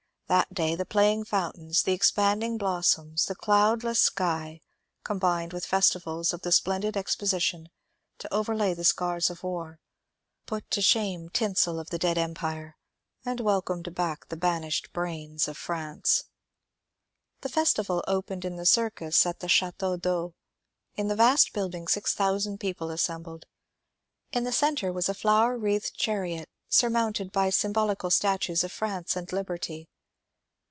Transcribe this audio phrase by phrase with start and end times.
[0.27, 4.61] That day the playing fountains, the expanding blossoms, the cloudless sky.
[5.03, 7.69] THE CENTENARY OF VOLTAIRE 277 combined with festivals of the splendid Exposition
[8.19, 9.81] to overlay the scars of war,
[10.45, 12.77] put to shame tinsel of the dead empire,
[13.25, 16.23] and welcome back the banished brains of France.
[17.41, 20.33] The festival opened in the circus at the Chateau d'Eau.
[20.95, 23.47] In the vast building six thousand people assembled.
[24.31, 29.17] In the centre was a flower wreathed chariot surmounted by symbol ical statues of France
[29.17, 29.89] and Liberty.